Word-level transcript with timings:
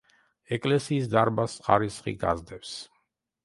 ეკლესიის 0.57 1.11
დარბაზს 1.11 1.63
ხარისხი 1.69 2.17
გასდევს. 2.27 2.77